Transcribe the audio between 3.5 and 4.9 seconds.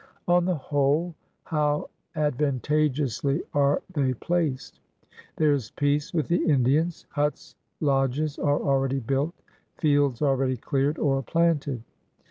are they placed!